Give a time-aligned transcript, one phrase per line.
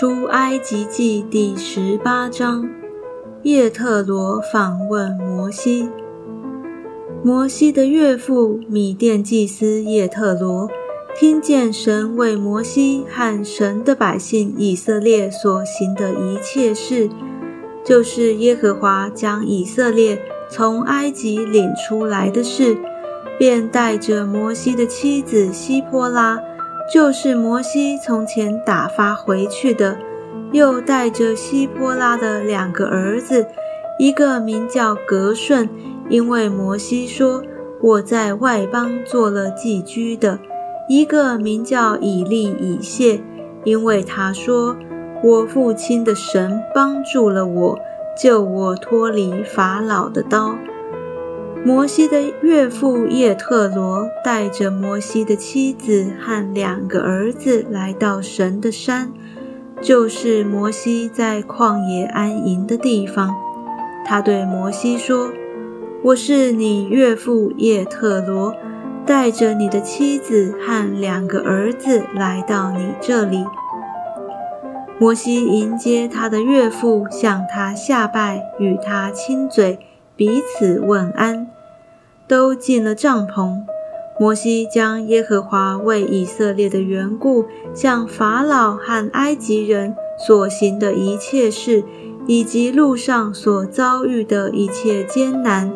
[0.00, 2.66] 出埃及记第十八章，
[3.42, 5.90] 叶特罗访问摩西。
[7.22, 10.70] 摩西的岳父米甸祭司叶特罗
[11.14, 17.10] 听见神为摩西和神的百姓以色列所行的一切事，
[17.84, 22.74] 就是耶和华将以色列从埃及领出来的事，
[23.38, 26.40] 便带着摩西的妻子希波拉。
[26.92, 29.96] 就是摩西从前打发回去的，
[30.50, 33.46] 又带着希波拉的两个儿子，
[33.98, 35.68] 一个名叫格顺，
[36.08, 37.44] 因为摩西说
[37.80, 40.38] 我在外邦做了寄居的；
[40.88, 43.20] 一个名叫以利以谢，
[43.62, 44.76] 因为他说
[45.22, 47.78] 我父亲的神帮助了我，
[48.20, 50.56] 救我脱离法老的刀。
[51.62, 59.12] 摩西的岳父叶特罗带着摩西的妻子和两个儿子来到神的山，
[59.82, 63.36] 就是摩西在旷野安营的地方。
[64.06, 65.30] 他对摩西说
[66.02, 68.54] ：“我是你岳父叶特罗，
[69.04, 73.44] 带着你的妻子和两个儿子来到你这里。”
[74.98, 79.78] 摩西迎接他的岳父，向他下拜，与他亲嘴。
[80.20, 81.46] 彼此问安，
[82.28, 83.62] 都进了帐篷。
[84.18, 91.82] 摩西将耶和华为以色列的缘故向法老和埃及人所行的一切事，
[92.26, 95.72] 以及路上所遭遇的一切艰难，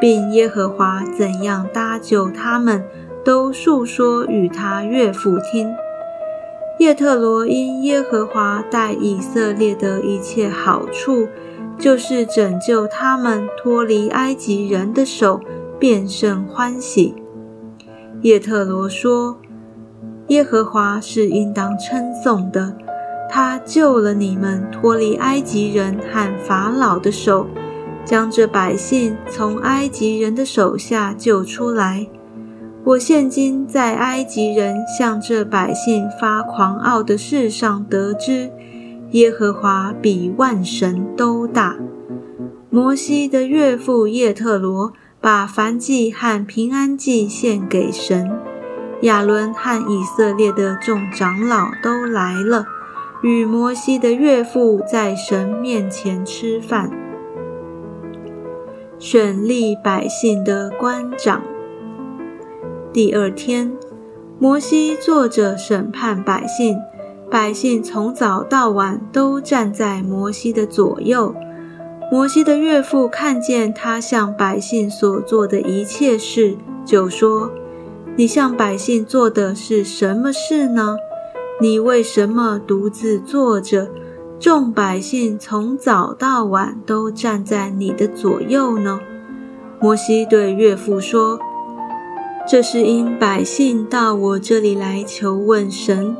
[0.00, 2.84] 并耶和华怎样搭救他们，
[3.24, 5.72] 都述说与他岳父听。
[6.80, 11.28] 叶特罗因耶和华待以色列的一切好处。
[11.78, 15.40] 就是拯救他们脱离埃及人的手，
[15.78, 17.14] 便甚欢喜。
[18.22, 19.38] 叶特罗说
[20.28, 22.74] ：“耶和华是应当称颂的，
[23.28, 27.46] 他救了你们脱离埃及人和法老的手，
[28.04, 32.06] 将这百姓从埃及人的手下救出来。
[32.84, 38.50] 我现今在埃及人向这百姓发狂傲的事上得知。”
[39.14, 41.76] 耶和华比万神都大。
[42.68, 48.28] 摩西的岳父叶特罗把燔祭和平安祭献给神。
[49.02, 52.66] 亚伦和以色列的众长老都来了，
[53.22, 56.90] 与摩西的岳父在神面前吃饭。
[58.98, 61.40] 选立百姓的官长。
[62.92, 63.76] 第二天，
[64.40, 66.76] 摩西坐着审判百姓。
[67.34, 71.34] 百姓从早到晚都站在摩西的左右。
[72.08, 77.50] 摩西的岳父看见他向百姓所做的一切事，就说
[78.14, 80.96] ：“你向百姓做的是什么事呢？
[81.60, 83.88] 你为什么独自坐着？
[84.38, 89.00] 众百姓从早到晚都站在你的左右呢？”
[89.82, 91.40] 摩西对岳父说
[92.46, 96.16] ：“这是因百姓到我这里来求问神。”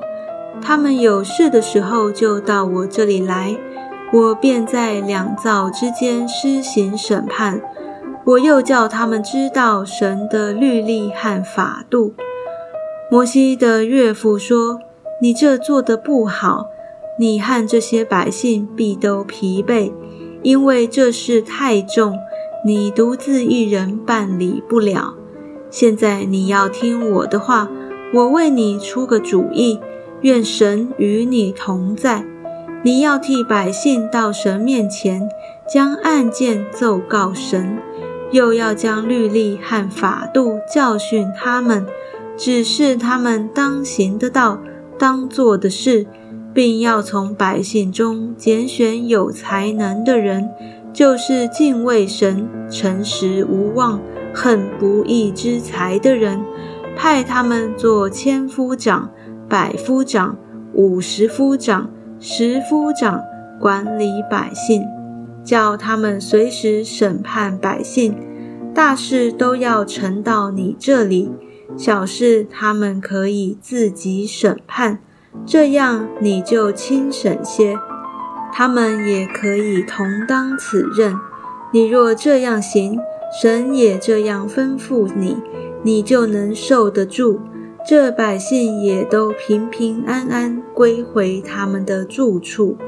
[0.67, 3.55] 他们有事的时候，就到我这里来，
[4.11, 7.61] 我便在两造之间施行审判。
[8.25, 12.15] 我又叫他们知道神的律例和法度。
[13.11, 14.81] 摩西的岳父说
[15.21, 16.69] ：“你这做的不好，
[17.19, 19.93] 你和这些百姓必都疲惫，
[20.43, 22.19] 因为这事太重，
[22.65, 25.13] 你独自一人办理不了。
[25.71, 27.69] 现在你要听我的话，
[28.15, 29.79] 我为你出个主意。”
[30.25, 32.25] 愿神与你同在。
[32.83, 35.29] 你要替百姓到神面前，
[35.69, 37.77] 将案件奏告神，
[38.31, 41.84] 又要将律例和法度教训他们，
[42.39, 44.61] 指示他们当行的道、
[44.99, 46.07] 当做的事，
[46.55, 50.49] 并要从百姓中拣选有才能的人，
[50.91, 54.01] 就是敬畏神、诚实无妄、
[54.33, 56.43] 恨不义之财的人，
[56.97, 59.11] 派他们做千夫长。
[59.54, 60.37] 百夫长、
[60.72, 63.22] 五十夫长、十夫长
[63.60, 64.83] 管理百姓，
[65.45, 68.16] 叫他们随时审判百姓。
[68.74, 71.30] 大事都要呈到你这里，
[71.77, 74.98] 小事他们可以自己审判，
[75.47, 77.78] 这样你就轻省些。
[78.53, 81.15] 他们也可以同当此任。
[81.72, 82.98] 你若这样行，
[83.41, 85.36] 神也这样吩咐你，
[85.84, 87.39] 你就能受得住。
[87.86, 92.78] 这百姓也都平平安安归回他们的住处。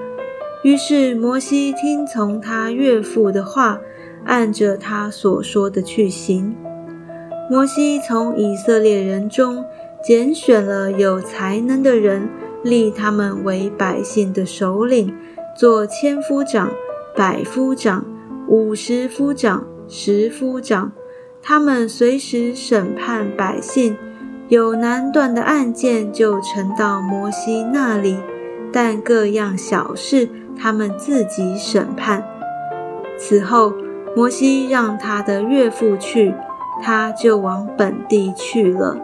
[0.65, 3.79] 于是摩西听从他岳父的话，
[4.25, 6.57] 按着他所说的去行。
[7.51, 9.63] 摩西从以色列人中
[10.03, 12.27] 拣选了有才能的人
[12.65, 15.15] 立他们为百姓的首领，
[15.55, 16.71] 做千夫长、
[17.15, 18.03] 百夫长、
[18.49, 20.91] 五十夫长、十夫长。
[21.43, 23.97] 他们随时审判百姓，
[24.49, 28.17] 有难断的案件就呈到摩西那里，
[28.73, 32.25] 但各样小事他们自己审判。
[33.19, 33.73] 此后，
[34.15, 36.33] 摩西让他的岳父去，
[36.81, 38.97] 他就往本地去了。